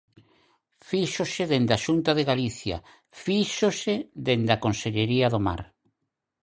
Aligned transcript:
Fíxose 0.89 1.43
dende 1.51 1.73
a 1.77 1.81
Xunta 1.85 2.11
de 2.17 2.27
Galicia, 2.31 2.77
fíxose 3.23 3.93
dende 4.27 4.51
a 4.53 4.61
Consellería 4.65 5.27
do 5.33 5.39
Mar. 5.47 5.61